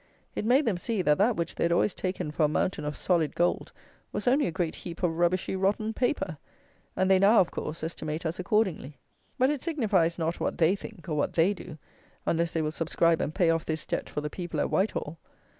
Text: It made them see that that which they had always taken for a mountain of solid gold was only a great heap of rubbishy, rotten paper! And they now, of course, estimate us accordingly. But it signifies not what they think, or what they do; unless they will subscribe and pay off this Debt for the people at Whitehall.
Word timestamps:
It 0.33 0.45
made 0.45 0.65
them 0.65 0.79
see 0.79 1.03
that 1.03 1.19
that 1.19 1.35
which 1.35 1.53
they 1.53 1.63
had 1.65 1.71
always 1.71 1.93
taken 1.93 2.31
for 2.31 2.41
a 2.45 2.47
mountain 2.47 2.85
of 2.85 2.97
solid 2.97 3.35
gold 3.35 3.71
was 4.11 4.27
only 4.27 4.47
a 4.47 4.51
great 4.51 4.73
heap 4.77 5.03
of 5.03 5.15
rubbishy, 5.15 5.55
rotten 5.55 5.93
paper! 5.93 6.39
And 6.95 7.07
they 7.07 7.19
now, 7.19 7.39
of 7.39 7.51
course, 7.51 7.83
estimate 7.83 8.25
us 8.25 8.39
accordingly. 8.39 8.97
But 9.37 9.51
it 9.51 9.61
signifies 9.61 10.17
not 10.17 10.39
what 10.39 10.57
they 10.57 10.75
think, 10.75 11.07
or 11.07 11.13
what 11.13 11.33
they 11.33 11.53
do; 11.53 11.77
unless 12.25 12.51
they 12.51 12.63
will 12.63 12.71
subscribe 12.71 13.21
and 13.21 13.31
pay 13.35 13.51
off 13.51 13.63
this 13.63 13.85
Debt 13.85 14.09
for 14.09 14.21
the 14.21 14.29
people 14.31 14.59
at 14.59 14.71
Whitehall. 14.71 15.19